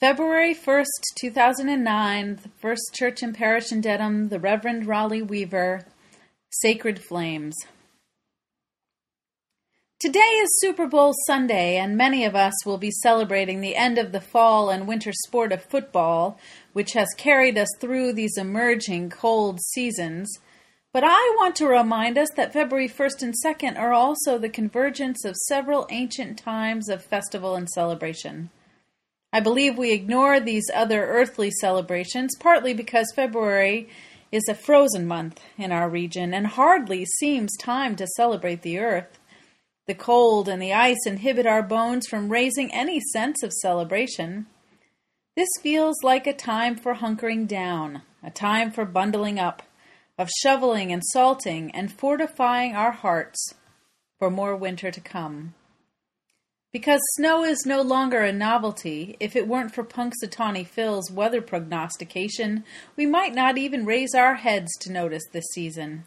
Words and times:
February 0.00 0.54
1st, 0.54 0.84
2009, 1.20 2.38
the 2.40 2.48
First 2.60 2.94
Church 2.94 3.20
and 3.20 3.34
Parish 3.34 3.72
in 3.72 3.80
Dedham, 3.80 4.28
the 4.28 4.38
Reverend 4.38 4.86
Rali 4.86 5.22
Weaver, 5.22 5.86
Sacred 6.50 7.02
Flames. 7.02 7.56
Today 9.98 10.20
is 10.20 10.60
Super 10.60 10.86
Bowl 10.86 11.14
Sunday, 11.26 11.78
and 11.78 11.96
many 11.96 12.24
of 12.24 12.36
us 12.36 12.64
will 12.64 12.78
be 12.78 12.92
celebrating 12.92 13.60
the 13.60 13.74
end 13.74 13.98
of 13.98 14.12
the 14.12 14.20
fall 14.20 14.70
and 14.70 14.86
winter 14.86 15.10
sport 15.12 15.50
of 15.50 15.64
football, 15.64 16.38
which 16.74 16.92
has 16.92 17.08
carried 17.16 17.58
us 17.58 17.68
through 17.80 18.12
these 18.12 18.38
emerging 18.38 19.10
cold 19.10 19.58
seasons. 19.60 20.32
But 20.92 21.02
I 21.04 21.34
want 21.40 21.56
to 21.56 21.66
remind 21.66 22.16
us 22.16 22.28
that 22.36 22.52
February 22.52 22.88
1st 22.88 23.22
and 23.22 23.34
2nd 23.44 23.76
are 23.76 23.92
also 23.92 24.38
the 24.38 24.48
convergence 24.48 25.24
of 25.24 25.34
several 25.34 25.88
ancient 25.90 26.38
times 26.38 26.88
of 26.88 27.04
festival 27.04 27.56
and 27.56 27.68
celebration. 27.68 28.50
I 29.32 29.40
believe 29.40 29.76
we 29.76 29.92
ignore 29.92 30.40
these 30.40 30.70
other 30.74 31.06
earthly 31.06 31.50
celebrations, 31.50 32.34
partly 32.40 32.72
because 32.72 33.12
February 33.14 33.88
is 34.32 34.48
a 34.48 34.54
frozen 34.54 35.06
month 35.06 35.40
in 35.56 35.70
our 35.70 35.88
region 35.88 36.32
and 36.32 36.46
hardly 36.46 37.04
seems 37.04 37.56
time 37.58 37.94
to 37.96 38.06
celebrate 38.16 38.62
the 38.62 38.78
earth. 38.78 39.18
The 39.86 39.94
cold 39.94 40.48
and 40.48 40.60
the 40.60 40.72
ice 40.72 41.06
inhibit 41.06 41.46
our 41.46 41.62
bones 41.62 42.06
from 42.06 42.30
raising 42.30 42.72
any 42.72 43.00
sense 43.00 43.42
of 43.42 43.52
celebration. 43.52 44.46
This 45.36 45.48
feels 45.62 45.96
like 46.02 46.26
a 46.26 46.32
time 46.32 46.76
for 46.76 46.94
hunkering 46.94 47.46
down, 47.46 48.02
a 48.22 48.30
time 48.30 48.70
for 48.70 48.84
bundling 48.84 49.38
up, 49.38 49.62
of 50.18 50.30
shoveling 50.42 50.90
and 50.92 51.02
salting 51.04 51.70
and 51.72 51.92
fortifying 51.92 52.74
our 52.74 52.92
hearts 52.92 53.54
for 54.18 54.30
more 54.30 54.56
winter 54.56 54.90
to 54.90 55.00
come. 55.00 55.54
Because 56.78 57.00
snow 57.16 57.42
is 57.42 57.66
no 57.66 57.82
longer 57.82 58.20
a 58.20 58.30
novelty, 58.30 59.16
if 59.18 59.34
it 59.34 59.48
weren't 59.48 59.74
for 59.74 59.82
Punxsutawney 59.82 60.64
Phil's 60.64 61.10
weather 61.10 61.42
prognostication, 61.42 62.62
we 62.94 63.04
might 63.04 63.34
not 63.34 63.58
even 63.58 63.84
raise 63.84 64.14
our 64.14 64.36
heads 64.36 64.70
to 64.82 64.92
notice 64.92 65.24
this 65.32 65.46
season. 65.52 66.04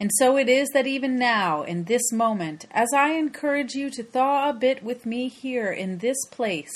And 0.00 0.10
so 0.14 0.38
it 0.38 0.48
is 0.48 0.70
that 0.70 0.86
even 0.86 1.16
now, 1.16 1.62
in 1.62 1.84
this 1.84 2.10
moment, 2.10 2.64
as 2.70 2.88
I 2.96 3.10
encourage 3.10 3.74
you 3.74 3.90
to 3.90 4.02
thaw 4.02 4.48
a 4.48 4.54
bit 4.54 4.82
with 4.82 5.04
me 5.04 5.28
here 5.28 5.70
in 5.70 5.98
this 5.98 6.16
place, 6.30 6.72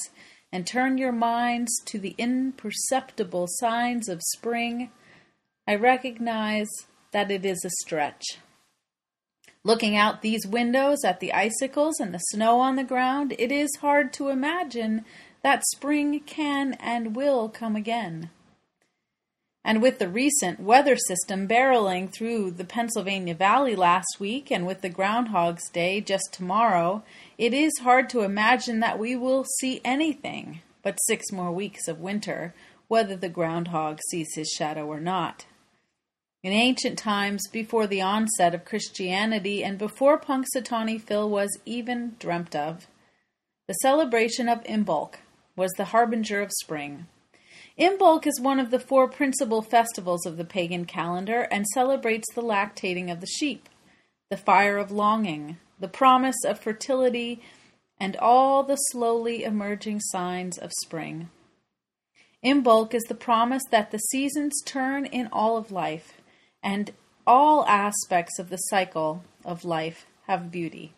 and 0.52 0.66
turn 0.66 0.98
your 0.98 1.10
minds 1.10 1.72
to 1.86 1.98
the 1.98 2.14
imperceptible 2.18 3.46
signs 3.48 4.10
of 4.10 4.20
spring, 4.34 4.90
I 5.66 5.76
recognize 5.76 6.68
that 7.12 7.30
it 7.30 7.46
is 7.46 7.64
a 7.64 7.70
stretch. 7.80 8.36
Looking 9.64 9.96
out 9.96 10.22
these 10.22 10.46
windows 10.46 11.04
at 11.04 11.20
the 11.20 11.32
icicles 11.32 12.00
and 12.00 12.12
the 12.12 12.18
snow 12.18 12.58
on 12.58 12.74
the 12.74 12.82
ground, 12.82 13.34
it 13.38 13.52
is 13.52 13.70
hard 13.80 14.12
to 14.14 14.28
imagine 14.28 15.04
that 15.42 15.64
spring 15.66 16.20
can 16.20 16.74
and 16.74 17.14
will 17.14 17.48
come 17.48 17.76
again. 17.76 18.30
And 19.64 19.80
with 19.80 20.00
the 20.00 20.08
recent 20.08 20.58
weather 20.58 20.96
system 20.96 21.46
barreling 21.46 22.12
through 22.12 22.50
the 22.50 22.64
Pennsylvania 22.64 23.34
Valley 23.34 23.76
last 23.76 24.16
week, 24.18 24.50
and 24.50 24.66
with 24.66 24.80
the 24.80 24.88
Groundhog's 24.88 25.68
Day 25.70 26.00
just 26.00 26.32
tomorrow, 26.32 27.04
it 27.38 27.54
is 27.54 27.78
hard 27.82 28.08
to 28.10 28.22
imagine 28.22 28.80
that 28.80 28.98
we 28.98 29.14
will 29.14 29.44
see 29.60 29.80
anything 29.84 30.60
but 30.82 30.98
six 31.06 31.30
more 31.30 31.52
weeks 31.52 31.86
of 31.86 32.00
winter, 32.00 32.54
whether 32.88 33.14
the 33.14 33.28
groundhog 33.28 34.00
sees 34.10 34.34
his 34.34 34.48
shadow 34.48 34.86
or 34.86 34.98
not. 34.98 35.46
In 36.42 36.52
ancient 36.52 36.98
times, 36.98 37.46
before 37.52 37.86
the 37.86 38.00
onset 38.00 38.52
of 38.52 38.64
Christianity 38.64 39.62
and 39.62 39.78
before 39.78 40.18
Punxsutawney 40.18 41.00
Phil 41.00 41.30
was 41.30 41.56
even 41.64 42.16
dreamt 42.18 42.56
of, 42.56 42.88
the 43.68 43.74
celebration 43.74 44.48
of 44.48 44.64
Imbolc 44.64 45.18
was 45.54 45.70
the 45.74 45.86
harbinger 45.86 46.40
of 46.40 46.50
spring. 46.60 47.06
Imbolc 47.78 48.26
is 48.26 48.40
one 48.40 48.58
of 48.58 48.72
the 48.72 48.80
four 48.80 49.06
principal 49.06 49.62
festivals 49.62 50.26
of 50.26 50.36
the 50.36 50.44
pagan 50.44 50.84
calendar 50.84 51.42
and 51.42 51.64
celebrates 51.68 52.26
the 52.34 52.42
lactating 52.42 53.10
of 53.10 53.20
the 53.20 53.26
sheep, 53.28 53.68
the 54.28 54.36
fire 54.36 54.78
of 54.78 54.90
longing, 54.90 55.58
the 55.78 55.86
promise 55.86 56.44
of 56.44 56.58
fertility, 56.58 57.40
and 58.00 58.16
all 58.16 58.64
the 58.64 58.74
slowly 58.74 59.44
emerging 59.44 60.00
signs 60.00 60.58
of 60.58 60.72
spring. 60.82 61.30
Imbolc 62.44 62.94
is 62.94 63.04
the 63.04 63.14
promise 63.14 63.62
that 63.70 63.92
the 63.92 63.98
seasons 63.98 64.60
turn 64.66 65.06
in 65.06 65.28
all 65.28 65.56
of 65.56 65.70
life 65.70 66.18
and 66.62 66.92
all 67.26 67.64
aspects 67.66 68.38
of 68.38 68.50
the 68.50 68.56
cycle 68.56 69.24
of 69.44 69.64
life 69.64 70.06
have 70.26 70.50
beauty. 70.50 70.92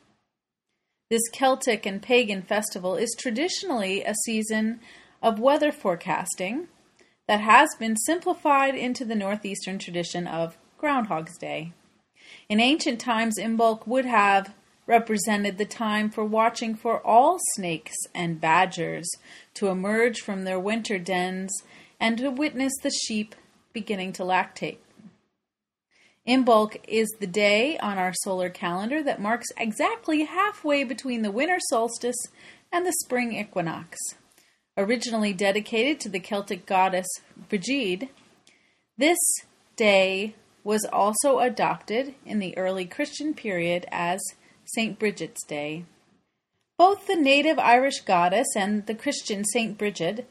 This 1.10 1.28
Celtic 1.32 1.86
and 1.86 2.02
pagan 2.02 2.42
festival 2.42 2.96
is 2.96 3.14
traditionally 3.18 4.02
a 4.02 4.14
season 4.24 4.80
of 5.22 5.38
weather 5.38 5.70
forecasting 5.70 6.68
that 7.26 7.40
has 7.40 7.68
been 7.78 7.96
simplified 7.96 8.74
into 8.74 9.04
the 9.04 9.14
Northeastern 9.14 9.78
tradition 9.78 10.26
of 10.26 10.56
Groundhog's 10.78 11.38
Day. 11.38 11.72
In 12.48 12.60
ancient 12.60 13.00
times, 13.00 13.38
Imbolc 13.38 13.86
would 13.86 14.04
have 14.04 14.54
represented 14.86 15.56
the 15.56 15.64
time 15.64 16.10
for 16.10 16.24
watching 16.24 16.74
for 16.74 17.00
all 17.06 17.38
snakes 17.54 17.96
and 18.14 18.40
badgers 18.40 19.08
to 19.54 19.68
emerge 19.68 20.20
from 20.20 20.44
their 20.44 20.60
winter 20.60 20.98
dens 20.98 21.50
and 21.98 22.18
to 22.18 22.30
witness 22.30 22.72
the 22.82 22.90
sheep 22.90 23.34
beginning 23.72 24.12
to 24.12 24.22
lactate. 24.22 24.76
Imbolc 26.26 26.80
is 26.88 27.08
the 27.20 27.26
day 27.26 27.76
on 27.78 27.98
our 27.98 28.14
solar 28.22 28.48
calendar 28.48 29.02
that 29.02 29.20
marks 29.20 29.48
exactly 29.58 30.24
halfway 30.24 30.82
between 30.82 31.20
the 31.20 31.30
winter 31.30 31.58
solstice 31.68 32.16
and 32.72 32.86
the 32.86 32.94
spring 33.04 33.34
equinox. 33.34 33.98
Originally 34.76 35.34
dedicated 35.34 36.00
to 36.00 36.08
the 36.08 36.18
Celtic 36.18 36.64
goddess 36.64 37.06
Brigid, 37.50 38.08
this 38.96 39.18
day 39.76 40.34
was 40.64 40.86
also 40.90 41.40
adopted 41.40 42.14
in 42.24 42.38
the 42.38 42.56
early 42.56 42.86
Christian 42.86 43.34
period 43.34 43.86
as 43.92 44.20
St. 44.64 44.98
Bridget's 44.98 45.44
Day. 45.44 45.84
Both 46.78 47.06
the 47.06 47.16
native 47.16 47.58
Irish 47.58 48.00
goddess 48.00 48.48
and 48.56 48.86
the 48.86 48.94
Christian 48.94 49.44
St. 49.44 49.76
Bridget 49.76 50.28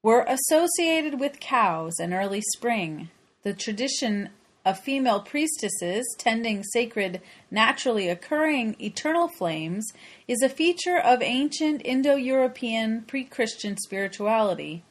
were 0.00 0.24
associated 0.28 1.18
with 1.18 1.40
cows 1.40 1.94
and 1.98 2.14
early 2.14 2.40
spring. 2.54 3.10
The 3.42 3.52
tradition 3.52 4.30
of 4.64 4.80
female 4.80 5.20
priestesses 5.20 6.04
tending 6.18 6.62
sacred, 6.64 7.20
naturally 7.50 8.08
occurring 8.08 8.76
eternal 8.80 9.28
flames 9.28 9.92
is 10.26 10.42
a 10.42 10.48
feature 10.48 10.98
of 10.98 11.22
ancient 11.22 11.82
Indo 11.84 12.14
European 12.14 13.02
pre 13.02 13.24
Christian 13.24 13.76
spirituality. 13.76 14.82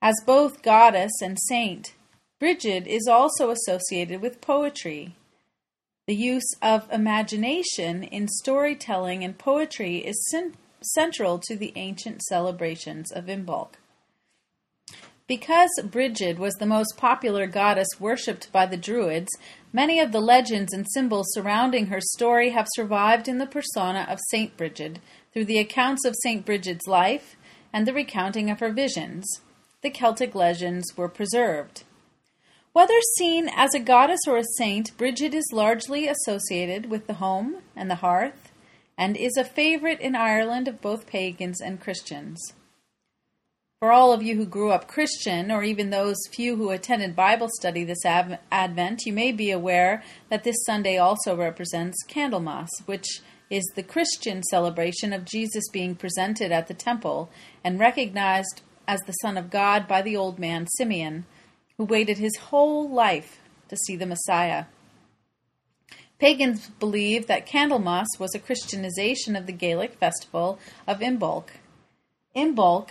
As 0.00 0.14
both 0.24 0.62
goddess 0.62 1.12
and 1.22 1.38
saint, 1.48 1.94
Brigid 2.38 2.86
is 2.86 3.08
also 3.08 3.50
associated 3.50 4.20
with 4.20 4.40
poetry. 4.40 5.14
The 6.06 6.14
use 6.14 6.48
of 6.62 6.86
imagination 6.92 8.04
in 8.04 8.28
storytelling 8.28 9.24
and 9.24 9.36
poetry 9.36 9.96
is 9.96 10.34
central 10.82 11.38
to 11.40 11.56
the 11.56 11.72
ancient 11.74 12.22
celebrations 12.22 13.10
of 13.10 13.24
Imbolc. 13.24 13.70
Because 15.28 15.70
Brigid 15.84 16.38
was 16.38 16.54
the 16.54 16.66
most 16.66 16.96
popular 16.96 17.48
goddess 17.48 17.88
worshipped 17.98 18.52
by 18.52 18.64
the 18.64 18.76
Druids, 18.76 19.30
many 19.72 19.98
of 19.98 20.12
the 20.12 20.20
legends 20.20 20.72
and 20.72 20.86
symbols 20.88 21.26
surrounding 21.32 21.86
her 21.86 22.00
story 22.00 22.50
have 22.50 22.68
survived 22.76 23.26
in 23.26 23.38
the 23.38 23.46
persona 23.46 24.06
of 24.08 24.20
Saint 24.30 24.56
Brigid 24.56 25.00
through 25.32 25.46
the 25.46 25.58
accounts 25.58 26.04
of 26.04 26.14
Saint 26.22 26.46
Brigid's 26.46 26.86
life 26.86 27.36
and 27.72 27.86
the 27.86 27.92
recounting 27.92 28.50
of 28.50 28.60
her 28.60 28.72
visions. 28.72 29.26
The 29.82 29.90
Celtic 29.90 30.36
legends 30.36 30.96
were 30.96 31.08
preserved. 31.08 31.82
Whether 32.72 33.00
seen 33.18 33.48
as 33.48 33.74
a 33.74 33.80
goddess 33.80 34.20
or 34.28 34.36
a 34.36 34.44
saint, 34.58 34.96
Brigid 34.96 35.34
is 35.34 35.50
largely 35.52 36.06
associated 36.06 36.88
with 36.88 37.08
the 37.08 37.14
home 37.14 37.62
and 37.74 37.90
the 37.90 37.96
hearth, 37.96 38.52
and 38.96 39.16
is 39.16 39.36
a 39.36 39.44
favorite 39.44 39.98
in 39.98 40.14
Ireland 40.14 40.68
of 40.68 40.80
both 40.80 41.06
pagans 41.06 41.60
and 41.60 41.80
Christians. 41.80 42.52
For 43.80 43.92
all 43.92 44.10
of 44.10 44.22
you 44.22 44.36
who 44.36 44.46
grew 44.46 44.70
up 44.70 44.88
Christian, 44.88 45.50
or 45.50 45.62
even 45.62 45.90
those 45.90 46.16
few 46.32 46.56
who 46.56 46.70
attended 46.70 47.14
Bible 47.14 47.48
study 47.58 47.84
this 47.84 48.06
Advent, 48.06 49.04
you 49.04 49.12
may 49.12 49.32
be 49.32 49.50
aware 49.50 50.02
that 50.30 50.44
this 50.44 50.56
Sunday 50.64 50.96
also 50.96 51.36
represents 51.36 52.02
Candlemas, 52.08 52.70
which 52.86 53.20
is 53.50 53.64
the 53.74 53.82
Christian 53.82 54.42
celebration 54.44 55.12
of 55.12 55.26
Jesus 55.26 55.68
being 55.68 55.94
presented 55.94 56.52
at 56.52 56.68
the 56.68 56.74
temple 56.74 57.28
and 57.62 57.78
recognized 57.78 58.62
as 58.88 59.00
the 59.02 59.12
Son 59.12 59.36
of 59.36 59.50
God 59.50 59.86
by 59.86 60.00
the 60.00 60.16
old 60.16 60.38
man 60.38 60.66
Simeon, 60.78 61.26
who 61.76 61.84
waited 61.84 62.16
his 62.16 62.36
whole 62.36 62.88
life 62.88 63.40
to 63.68 63.76
see 63.76 63.94
the 63.94 64.06
Messiah. 64.06 64.64
Pagans 66.18 66.70
believe 66.80 67.26
that 67.26 67.44
Candlemas 67.44 68.08
was 68.18 68.34
a 68.34 68.38
Christianization 68.38 69.36
of 69.36 69.44
the 69.44 69.52
Gaelic 69.52 69.98
festival 70.00 70.58
of 70.86 71.00
Imbolc. 71.00 71.48
Imbolc 72.34 72.88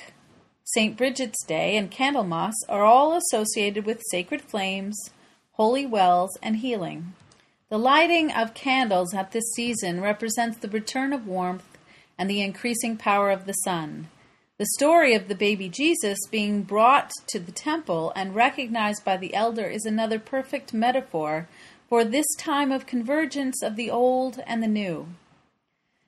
St. 0.68 0.98
Bridget's 0.98 1.46
Day, 1.46 1.78
and 1.78 1.92
Candlemas 1.92 2.56
are 2.68 2.84
all 2.84 3.16
associated 3.16 3.86
with 3.86 4.02
sacred 4.10 4.42
flames, 4.42 5.12
holy 5.52 5.86
wells, 5.86 6.36
and 6.42 6.58
healing. 6.58 7.14
The 7.70 7.78
lighting 7.78 8.32
of 8.32 8.56
candles 8.56 9.14
at 9.14 9.32
this 9.32 9.54
season 9.54 10.02
represents 10.02 10.58
the 10.58 10.68
return 10.68 11.14
of 11.14 11.28
warmth 11.28 11.78
and 12.18 12.28
the 12.28 12.42
increasing 12.42 12.98
power 12.98 13.30
of 13.30 13.46
the 13.46 13.54
sun. 13.54 14.08
The 14.58 14.66
story 14.74 15.14
of 15.14 15.28
the 15.28 15.36
baby 15.36 15.70
Jesus 15.70 16.18
being 16.32 16.64
brought 16.64 17.12
to 17.28 17.40
the 17.40 17.52
temple 17.52 18.12
and 18.16 18.34
recognized 18.34 19.06
by 19.06 19.18
the 19.18 19.36
elder 19.36 19.68
is 19.68 19.86
another 19.86 20.18
perfect 20.18 20.74
metaphor 20.74 21.48
for 21.88 22.04
this 22.04 22.28
time 22.40 22.72
of 22.72 22.88
convergence 22.88 23.62
of 23.62 23.76
the 23.76 23.92
old 23.92 24.42
and 24.48 24.64
the 24.64 24.68
new. 24.68 25.10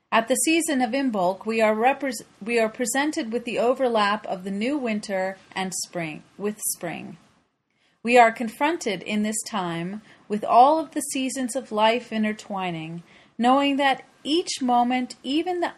At 0.09 0.29
the 0.29 0.35
season 0.35 0.81
of 0.81 0.91
Imbolc, 0.91 1.45
we 1.45 1.59
are 1.59 1.75
repre- 1.75 2.23
we 2.41 2.57
are 2.59 2.69
presented 2.69 3.33
with 3.33 3.43
the 3.43 3.59
overlap 3.59 4.25
of 4.25 4.45
the 4.45 4.51
new 4.51 4.77
winter 4.77 5.37
and 5.53 5.73
spring 5.85 6.23
with 6.37 6.61
spring. 6.75 7.17
We 8.03 8.17
are 8.17 8.31
confronted 8.31 9.03
in 9.03 9.23
this 9.23 9.41
time 9.45 10.01
with 10.29 10.45
all 10.45 10.79
of 10.79 10.91
the 10.91 11.01
seasons 11.01 11.57
of 11.57 11.73
life 11.73 12.13
intertwining, 12.13 13.03
knowing 13.37 13.75
that 13.77 14.03
each 14.23 14.61
moment, 14.61 15.17
even 15.23 15.59
the 15.59 15.73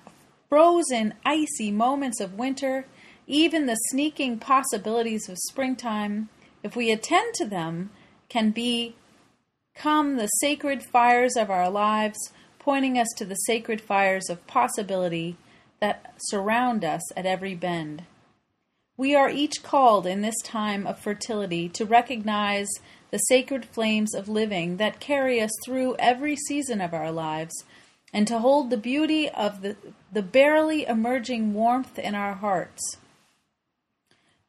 frozen, 0.48 1.16
icy 1.26 1.72
moments 1.72 2.20
of 2.20 2.36
winter, 2.36 2.86
even 3.26 3.66
the 3.66 3.78
sneaking 3.90 4.38
possibilities 4.38 5.28
of 5.28 5.40
springtime, 5.40 6.30
if 6.62 6.76
we 6.76 6.92
attend 6.92 7.34
to 7.34 7.48
them, 7.48 7.90
can 8.30 8.52
become 8.52 10.18
the 10.18 10.28
sacred 10.40 10.84
fires 10.84 11.36
of 11.36 11.50
our 11.50 11.70
lives 11.70 12.32
pointing 12.60 13.00
us 13.00 13.08
to 13.18 13.26
the 13.26 13.36
sacred 13.36 13.82
fires 13.82 14.30
of 14.30 14.46
possibility 14.46 15.38
that 15.80 16.14
surround 16.18 16.84
us 16.84 17.02
at 17.18 17.26
every 17.26 17.56
bend. 17.56 18.04
We 18.98 19.16
are 19.16 19.30
each 19.30 19.64
called 19.64 20.06
in 20.06 20.22
this 20.22 20.40
time 20.44 20.86
of 20.86 21.00
fertility 21.00 21.70
to 21.70 21.86
recognize 21.86 22.68
the 23.12 23.18
sacred 23.18 23.66
flames 23.66 24.14
of 24.14 24.28
living 24.28 24.78
that 24.78 25.00
carry 25.00 25.42
us 25.42 25.52
through 25.66 25.96
every 25.98 26.36
season 26.36 26.82
of 26.82 26.94
our 26.94 27.12
lives, 27.12 27.64
and 28.14 28.28
to 28.28 28.40
hold 28.40 28.70
the 28.70 28.78
beauty 28.78 29.30
of 29.30 29.62
the, 29.62 29.76
the 30.12 30.22
barely 30.22 30.86
emerging 30.86 31.54
warmth 31.54 31.98
in 31.98 32.14
our 32.14 32.34
hearts. 32.34 32.98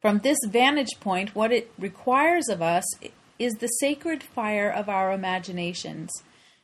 From 0.01 0.19
this 0.19 0.37
vantage 0.47 0.99
point, 0.99 1.35
what 1.35 1.51
it 1.51 1.71
requires 1.77 2.49
of 2.49 2.61
us 2.61 2.83
is 3.39 3.53
the 3.53 3.67
sacred 3.67 4.21
fire 4.21 4.69
of 4.69 4.89
our 4.89 5.11
imaginations 5.11 6.11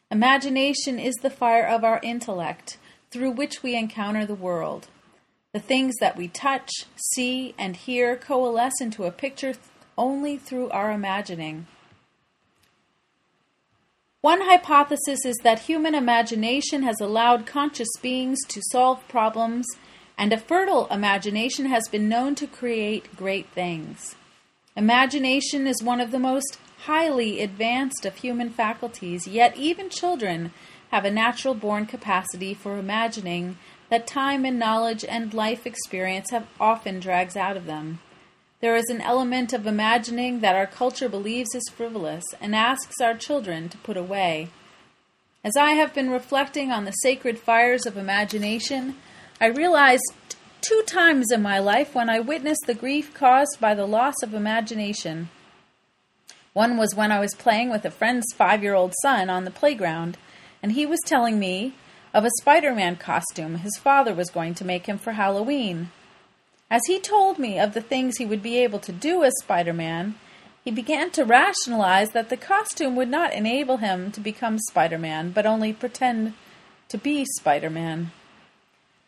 Imagination 0.10 1.00
is 1.00 1.16
the 1.16 1.30
fire 1.30 1.66
of 1.66 1.84
our 1.84 2.00
intellect 2.02 2.78
through 3.12 3.32
which 3.32 3.62
we 3.62 3.76
encounter 3.76 4.26
the 4.26 4.36
world. 4.36 4.88
The 5.52 5.60
things 5.60 5.96
that 6.00 6.16
we 6.16 6.30
touch, 6.30 6.72
see, 7.14 7.54
and 7.58 7.76
hear 7.76 8.16
coalesce 8.16 8.80
into 8.80 9.04
a 9.04 9.12
picture 9.12 9.56
only 9.98 10.38
through 10.38 10.70
our 10.70 10.92
imagining. 10.92 11.68
One 14.22 14.42
hypothesis 14.42 15.26
is 15.26 15.38
that 15.44 15.60
human 15.60 15.94
imagination 15.94 16.84
has 16.84 17.02
allowed 17.02 17.46
conscious 17.46 17.90
beings 18.02 18.40
to 18.48 18.62
solve 18.72 19.08
problems, 19.10 19.66
and 20.18 20.32
a 20.32 20.38
fertile 20.38 20.88
imagination 20.88 21.66
has 21.66 21.88
been 21.90 22.08
known 22.08 22.34
to 22.36 22.48
create 22.48 23.16
great 23.16 23.50
things. 23.50 24.16
Imagination 24.76 25.68
is 25.68 25.84
one 25.84 26.00
of 26.00 26.12
the 26.12 26.20
most 26.20 26.60
highly 26.86 27.42
advanced 27.42 28.06
of 28.06 28.16
human 28.16 28.50
faculties, 28.50 29.28
yet 29.28 29.58
even 29.58 29.90
children 29.90 30.54
have 30.92 31.06
a 31.06 31.12
natural 31.12 31.54
born 31.54 31.86
capacity 31.86 32.54
for 32.54 32.78
imagining 32.78 33.58
that 33.90 34.08
time 34.08 34.46
and 34.46 34.60
knowledge 34.60 35.04
and 35.06 35.34
life 35.34 35.66
experience 35.66 36.32
have 36.32 36.48
often 36.60 37.00
drags 37.00 37.36
out 37.36 37.58
of 37.58 37.66
them. 37.66 38.00
There 38.60 38.76
is 38.76 38.90
an 38.90 39.02
element 39.02 39.54
of 39.54 39.68
imagining 39.68 40.40
that 40.40 40.56
our 40.56 40.66
culture 40.66 41.10
believes 41.10 41.54
is 41.54 41.70
frivolous 41.70 42.24
and 42.42 42.56
asks 42.56 43.00
our 43.02 43.14
children 43.14 43.70
to 43.70 43.78
put 43.78 43.98
away. 43.98 44.50
As 45.44 45.56
I 45.56 45.72
have 45.72 45.94
been 45.94 46.10
reflecting 46.10 46.72
on 46.72 46.86
the 46.86 46.92
sacred 46.92 47.38
fires 47.38 47.86
of 47.86 47.98
imagination, 47.98 48.96
I 49.40 49.46
realized 49.48 50.02
two 50.62 50.82
times 50.88 51.28
in 51.32 51.42
my 51.42 51.60
life 51.60 51.94
when 51.94 52.10
I 52.10 52.20
witnessed 52.20 52.64
the 52.66 52.74
grief 52.74 53.14
caused 53.14 53.58
by 53.60 53.76
the 53.76 53.86
loss 53.86 54.16
of 54.24 54.34
imagination. 54.34 55.30
One 56.58 56.76
was 56.76 56.96
when 56.96 57.12
I 57.12 57.20
was 57.20 57.36
playing 57.36 57.70
with 57.70 57.86
a 57.86 57.92
friend's 57.92 58.34
five 58.34 58.64
year 58.64 58.74
old 58.74 58.96
son 59.04 59.30
on 59.30 59.46
the 59.46 59.52
playground, 59.52 60.18
and 60.64 60.72
he 60.72 60.88
was 60.88 61.00
telling 61.06 61.38
me 61.38 61.76
of 62.16 62.26
a 62.26 62.32
Spider 62.40 62.74
Man 62.74 62.96
costume 62.96 63.60
his 63.60 63.78
father 63.78 64.12
was 64.12 64.32
going 64.32 64.56
to 64.56 64.66
make 64.66 64.88
him 64.88 64.98
for 64.98 65.12
Halloween. 65.12 65.92
As 66.72 66.82
he 66.88 67.00
told 67.00 67.38
me 67.38 67.60
of 67.60 67.76
the 67.76 67.82
things 67.82 68.18
he 68.18 68.26
would 68.26 68.42
be 68.42 68.58
able 68.58 68.80
to 68.80 68.92
do 68.92 69.24
as 69.24 69.34
Spider 69.44 69.72
Man, 69.72 70.16
he 70.66 70.72
began 70.72 71.12
to 71.12 71.26
rationalize 71.26 72.10
that 72.14 72.30
the 72.30 72.38
costume 72.38 72.96
would 72.96 73.10
not 73.10 73.34
enable 73.34 73.78
him 73.78 74.12
to 74.14 74.20
become 74.20 74.58
Spider 74.58 74.98
Man, 74.98 75.30
but 75.30 75.46
only 75.46 75.74
pretend 75.74 76.34
to 76.90 76.98
be 76.98 77.24
Spider 77.38 77.70
Man. 77.70 78.10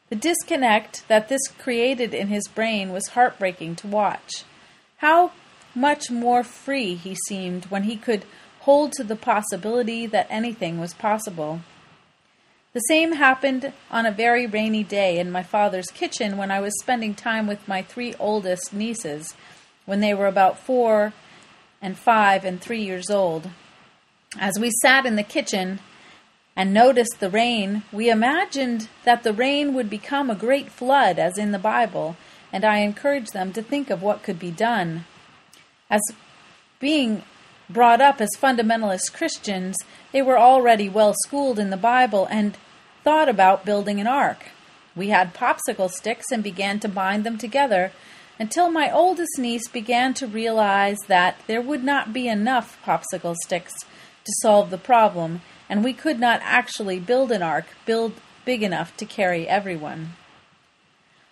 The 0.09 0.15
disconnect 0.15 1.07
that 1.07 1.29
this 1.29 1.47
created 1.47 2.13
in 2.13 2.27
his 2.27 2.47
brain 2.47 2.91
was 2.91 3.07
heartbreaking 3.07 3.77
to 3.77 3.87
watch. 3.87 4.43
How 4.97 5.31
much 5.79 6.11
more 6.11 6.43
free 6.43 6.95
he 6.95 7.15
seemed 7.27 7.65
when 7.65 7.83
he 7.83 7.95
could 7.95 8.25
hold 8.61 8.91
to 8.91 9.03
the 9.03 9.15
possibility 9.15 10.05
that 10.05 10.27
anything 10.29 10.77
was 10.77 10.93
possible. 10.93 11.61
The 12.73 12.81
same 12.81 13.13
happened 13.13 13.71
on 13.89 14.05
a 14.05 14.11
very 14.11 14.45
rainy 14.45 14.83
day 14.83 15.17
in 15.17 15.31
my 15.31 15.41
father's 15.41 15.87
kitchen 15.87 16.37
when 16.37 16.51
I 16.51 16.59
was 16.59 16.79
spending 16.81 17.15
time 17.15 17.47
with 17.47 17.67
my 17.67 17.81
three 17.81 18.13
oldest 18.19 18.73
nieces 18.73 19.33
when 19.85 20.01
they 20.01 20.13
were 20.13 20.27
about 20.27 20.59
four 20.59 21.13
and 21.81 21.97
five 21.97 22.43
and 22.43 22.61
three 22.61 22.83
years 22.83 23.09
old. 23.09 23.49
As 24.37 24.59
we 24.59 24.69
sat 24.81 25.05
in 25.05 25.15
the 25.15 25.23
kitchen 25.23 25.79
and 26.55 26.73
noticed 26.73 27.19
the 27.19 27.29
rain, 27.29 27.83
we 27.91 28.09
imagined 28.09 28.89
that 29.05 29.23
the 29.23 29.33
rain 29.33 29.73
would 29.73 29.89
become 29.89 30.29
a 30.29 30.35
great 30.35 30.69
flood, 30.69 31.17
as 31.17 31.37
in 31.37 31.53
the 31.53 31.57
Bible, 31.57 32.17
and 32.51 32.65
I 32.65 32.79
encouraged 32.79 33.33
them 33.33 33.53
to 33.53 33.63
think 33.63 33.89
of 33.89 34.03
what 34.03 34.23
could 34.23 34.37
be 34.37 34.51
done 34.51 35.05
as 35.89 36.01
being 36.79 37.23
brought 37.69 38.01
up 38.01 38.19
as 38.21 38.29
fundamentalist 38.39 39.13
Christians, 39.13 39.75
they 40.11 40.21
were 40.21 40.37
already 40.37 40.89
well 40.89 41.13
schooled 41.25 41.59
in 41.59 41.69
the 41.69 41.77
Bible 41.77 42.27
and 42.29 42.57
thought 43.03 43.29
about 43.29 43.65
building 43.65 43.99
an 43.99 44.07
ark. 44.07 44.47
We 44.95 45.09
had 45.09 45.33
popsicle 45.33 45.89
sticks 45.89 46.25
and 46.31 46.43
began 46.43 46.79
to 46.81 46.87
bind 46.87 47.23
them 47.23 47.37
together 47.37 47.91
until 48.39 48.71
my 48.71 48.91
oldest 48.91 49.37
niece 49.37 49.67
began 49.67 50.13
to 50.15 50.27
realize 50.27 50.97
that 51.07 51.39
there 51.47 51.61
would 51.61 51.83
not 51.83 52.13
be 52.13 52.27
enough 52.27 52.77
popsicle 52.85 53.35
sticks 53.43 53.73
to 54.23 54.31
solve 54.41 54.69
the 54.69 54.77
problem, 54.77 55.41
and 55.67 55.83
we 55.83 55.93
could 55.93 56.19
not 56.19 56.39
actually 56.43 56.99
build 56.99 57.31
an 57.31 57.43
ark 57.43 57.65
build 57.85 58.13
big 58.45 58.63
enough 58.63 58.95
to 58.97 59.05
carry 59.05 59.47
everyone. 59.47 60.13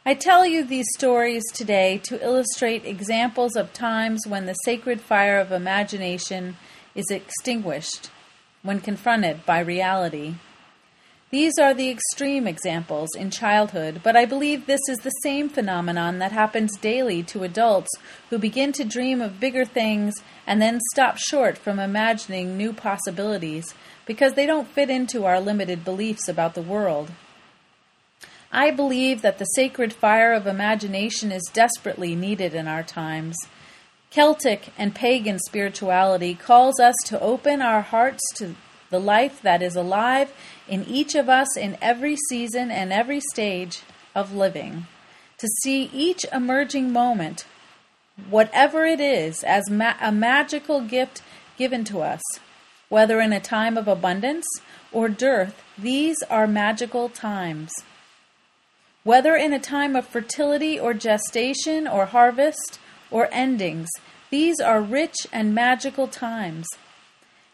I 0.08 0.14
tell 0.14 0.46
you 0.46 0.64
these 0.64 0.86
stories 0.96 1.44
today 1.54 2.00
to 2.06 2.24
illustrate 2.24 2.86
examples 2.86 3.58
of 3.58 3.74
times 3.74 4.26
when 4.26 4.46
the 4.46 4.54
sacred 4.64 5.02
fire 5.02 5.38
of 5.38 5.52
imagination 5.52 6.56
is 6.96 7.12
extinguished 7.12 8.10
when 8.64 8.80
confronted 8.80 9.46
by 9.46 9.60
reality. 9.60 10.36
These 11.30 11.60
are 11.60 11.74
the 11.74 11.90
extreme 11.90 12.48
examples 12.48 13.10
in 13.18 13.32
childhood, 13.32 14.00
but 14.02 14.16
I 14.16 14.24
believe 14.24 14.66
this 14.66 14.88
is 14.88 15.00
the 15.00 15.10
same 15.10 15.50
phenomenon 15.50 16.20
that 16.20 16.32
happens 16.32 16.78
daily 16.78 17.22
to 17.24 17.44
adults 17.44 17.90
who 18.30 18.38
begin 18.38 18.72
to 18.72 18.86
dream 18.86 19.22
of 19.22 19.42
bigger 19.42 19.66
things 19.66 20.14
and 20.46 20.62
then 20.62 20.80
stop 20.94 21.18
short 21.18 21.58
from 21.58 21.80
imagining 21.80 22.56
new 22.56 22.72
possibilities 22.72 23.74
because 24.06 24.36
they 24.36 24.46
don't 24.46 24.70
fit 24.70 24.90
into 24.90 25.26
our 25.26 25.42
limited 25.42 25.84
beliefs 25.84 26.30
about 26.30 26.54
the 26.54 26.62
world. 26.62 27.12
I 28.52 28.72
believe 28.72 29.22
that 29.22 29.40
the 29.40 29.46
sacred 29.46 29.94
fire 29.94 30.34
of 30.34 30.48
imagination 30.48 31.32
is 31.32 31.50
desperately 31.54 32.16
needed 32.16 32.54
in 32.54 32.68
our 32.68 32.84
times. 32.84 33.38
Celtic 34.10 34.70
and 34.78 34.96
pagan 34.96 35.38
spirituality 35.40 36.34
calls 36.34 36.80
us 36.80 36.96
to 37.06 37.20
open 37.20 37.62
our 37.62 37.82
hearts 37.82 38.24
to 38.36 38.56
the 38.90 39.00
life 39.00 39.42
that 39.42 39.62
is 39.62 39.76
alive 39.76 40.32
in 40.68 40.86
each 40.86 41.14
of 41.14 41.28
us 41.28 41.58
in 41.58 41.78
every 41.82 42.16
season 42.30 42.72
and 42.72 42.94
every 42.94 43.20
stage 43.20 43.82
of 44.16 44.34
living, 44.34 44.88
to 45.38 45.48
see 45.62 45.90
each 45.94 46.26
emerging 46.34 46.92
moment, 46.92 47.46
whatever 48.30 48.86
it 48.86 49.02
is, 49.02 49.44
as 49.44 49.70
ma- 49.70 49.96
a 50.02 50.12
magical 50.12 50.82
gift 50.82 51.22
given 51.58 51.84
to 51.84 52.00
us. 52.00 52.22
Whether 52.90 53.20
in 53.20 53.34
a 53.34 53.42
time 53.42 53.78
of 53.78 53.90
abundance 53.90 54.48
or 54.94 55.10
dearth, 55.10 55.62
these 55.78 56.18
are 56.30 56.48
magical 56.48 57.10
times. 57.10 57.72
Whether 59.08 59.38
in 59.38 59.54
a 59.54 59.58
time 59.58 59.96
of 59.96 60.06
fertility 60.06 60.78
or 60.78 60.94
gestation 60.94 61.88
or 61.88 62.08
harvest 62.08 62.78
or 63.10 63.30
endings, 63.32 63.88
these 64.32 64.60
are 64.60 64.82
rich 64.82 65.16
and 65.32 65.56
magical 65.56 66.10
times. 66.10 66.68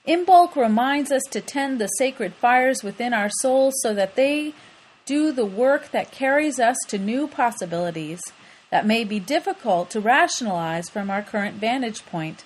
Imbolc 0.07 0.55
reminds 0.55 1.11
us 1.11 1.21
to 1.29 1.41
tend 1.41 1.79
the 1.79 1.89
sacred 1.99 2.33
fires 2.33 2.81
within 2.83 3.13
our 3.13 3.29
souls 3.29 3.75
so 3.83 3.93
that 3.93 4.15
they 4.15 4.55
do 5.05 5.31
the 5.31 5.45
work 5.45 5.91
that 5.91 6.11
carries 6.11 6.59
us 6.59 6.75
to 6.87 6.97
new 6.97 7.27
possibilities 7.27 8.23
that 8.71 8.87
may 8.87 9.03
be 9.03 9.19
difficult 9.19 9.91
to 9.91 10.01
rationalize 10.01 10.89
from 10.89 11.11
our 11.11 11.21
current 11.21 11.57
vantage 11.57 12.03
point. 12.07 12.43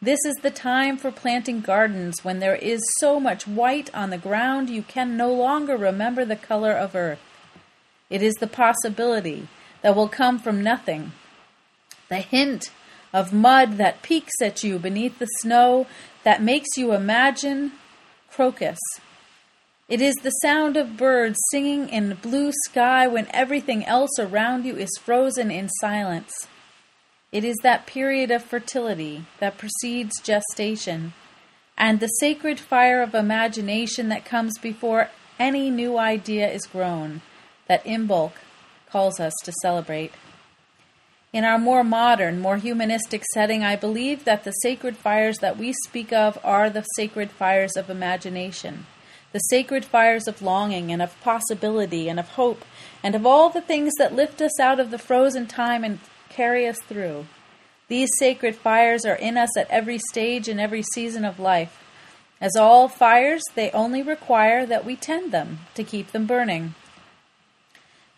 This 0.00 0.20
is 0.24 0.36
the 0.36 0.52
time 0.52 0.96
for 0.96 1.10
planting 1.10 1.62
gardens 1.62 2.24
when 2.24 2.38
there 2.38 2.54
is 2.54 2.80
so 3.00 3.18
much 3.18 3.48
white 3.48 3.92
on 3.92 4.10
the 4.10 4.18
ground 4.18 4.70
you 4.70 4.82
can 4.82 5.16
no 5.16 5.32
longer 5.32 5.76
remember 5.76 6.24
the 6.24 6.36
color 6.36 6.70
of 6.70 6.94
earth. 6.94 7.18
It 8.08 8.22
is 8.22 8.34
the 8.34 8.46
possibility 8.46 9.48
that 9.82 9.96
will 9.96 10.08
come 10.08 10.38
from 10.38 10.62
nothing. 10.62 11.12
The 12.08 12.18
hint 12.18 12.70
of 13.12 13.32
mud 13.32 13.78
that 13.78 14.02
peeks 14.02 14.34
at 14.42 14.62
you 14.62 14.78
beneath 14.78 15.18
the 15.18 15.28
snow 15.40 15.86
that 16.22 16.42
makes 16.42 16.76
you 16.76 16.92
imagine 16.92 17.72
crocus. 18.30 18.78
It 19.88 20.00
is 20.00 20.16
the 20.16 20.30
sound 20.30 20.76
of 20.76 20.96
birds 20.96 21.38
singing 21.50 21.88
in 21.88 22.18
blue 22.20 22.50
sky 22.68 23.06
when 23.06 23.28
everything 23.30 23.84
else 23.84 24.18
around 24.18 24.64
you 24.64 24.76
is 24.76 24.98
frozen 25.00 25.50
in 25.50 25.68
silence. 25.80 26.32
It 27.30 27.44
is 27.44 27.56
that 27.62 27.86
period 27.86 28.30
of 28.30 28.42
fertility 28.42 29.26
that 29.38 29.58
precedes 29.58 30.20
gestation, 30.20 31.12
and 31.78 32.00
the 32.00 32.08
sacred 32.08 32.58
fire 32.58 33.00
of 33.00 33.14
imagination 33.14 34.08
that 34.08 34.24
comes 34.24 34.58
before 34.58 35.10
any 35.38 35.70
new 35.70 35.98
idea 35.98 36.50
is 36.50 36.66
grown, 36.66 37.22
that 37.68 37.84
Imbolc 37.84 38.32
calls 38.90 39.20
us 39.20 39.34
to 39.44 39.52
celebrate. 39.62 40.12
In 41.32 41.44
our 41.44 41.58
more 41.58 41.84
modern, 41.84 42.40
more 42.40 42.56
humanistic 42.56 43.22
setting, 43.34 43.62
I 43.62 43.76
believe 43.76 44.24
that 44.24 44.44
the 44.44 44.52
sacred 44.52 44.96
fires 44.96 45.38
that 45.38 45.58
we 45.58 45.74
speak 45.84 46.12
of 46.12 46.38
are 46.42 46.70
the 46.70 46.84
sacred 46.96 47.30
fires 47.30 47.76
of 47.76 47.90
imagination, 47.90 48.86
the 49.32 49.40
sacred 49.40 49.84
fires 49.84 50.26
of 50.28 50.40
longing 50.40 50.90
and 50.90 51.02
of 51.02 51.20
possibility 51.20 52.08
and 52.08 52.18
of 52.18 52.30
hope, 52.30 52.64
and 53.02 53.14
of 53.14 53.26
all 53.26 53.50
the 53.50 53.60
things 53.60 53.92
that 53.98 54.14
lift 54.14 54.40
us 54.40 54.58
out 54.58 54.80
of 54.80 54.90
the 54.90 54.98
frozen 54.98 55.46
time 55.46 55.84
and 55.84 55.98
carry 56.30 56.66
us 56.66 56.80
through. 56.88 57.26
These 57.88 58.08
sacred 58.18 58.56
fires 58.56 59.04
are 59.04 59.16
in 59.16 59.36
us 59.36 59.56
at 59.56 59.70
every 59.70 59.98
stage 60.10 60.48
and 60.48 60.58
every 60.58 60.82
season 60.94 61.24
of 61.24 61.38
life. 61.38 61.82
As 62.40 62.56
all 62.56 62.88
fires, 62.88 63.42
they 63.54 63.70
only 63.72 64.02
require 64.02 64.66
that 64.66 64.84
we 64.84 64.96
tend 64.96 65.32
them 65.32 65.60
to 65.74 65.84
keep 65.84 66.12
them 66.12 66.26
burning. 66.26 66.74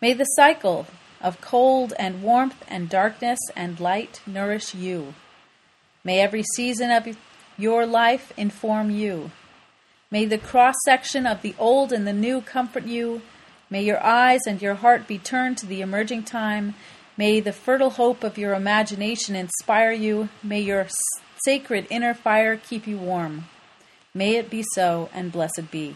May 0.01 0.13
the 0.13 0.25
cycle 0.25 0.87
of 1.21 1.41
cold 1.41 1.93
and 1.99 2.23
warmth 2.23 2.63
and 2.69 2.87
darkness 2.87 3.39
and 3.55 3.79
light 3.79 4.21
nourish 4.25 4.73
you. 4.73 5.13
May 6.03 6.21
every 6.21 6.43
season 6.55 6.89
of 6.89 7.17
your 7.57 7.85
life 7.85 8.31
inform 8.37 8.91
you. 8.91 9.31
May 10.09 10.25
the 10.25 10.37
cross 10.37 10.75
section 10.85 11.27
of 11.27 11.41
the 11.41 11.53
old 11.59 11.91
and 11.91 12.07
the 12.07 12.13
new 12.13 12.41
comfort 12.41 12.85
you. 12.85 13.21
May 13.69 13.83
your 13.83 14.01
eyes 14.01 14.39
and 14.47 14.61
your 14.61 14.75
heart 14.75 15.05
be 15.05 15.19
turned 15.19 15.57
to 15.59 15.65
the 15.65 15.81
emerging 15.81 16.23
time. 16.23 16.75
May 17.17 17.41
the 17.41 17.51
fertile 17.51 17.91
hope 17.91 18.23
of 18.23 18.37
your 18.37 18.53
imagination 18.53 19.35
inspire 19.35 19.91
you. 19.91 20.29
May 20.41 20.61
your 20.61 20.87
sacred 21.43 21.85
inner 21.89 22.13
fire 22.13 22.55
keep 22.55 22.87
you 22.87 22.97
warm. 22.97 23.49
May 24.13 24.35
it 24.35 24.49
be 24.49 24.63
so, 24.73 25.09
and 25.13 25.31
blessed 25.31 25.69
be. 25.69 25.95